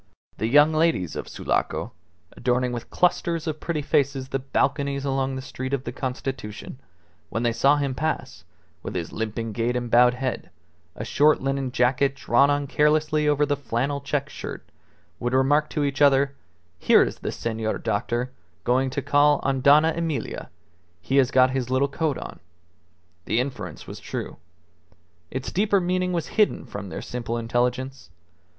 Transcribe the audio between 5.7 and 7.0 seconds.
of the Constitution,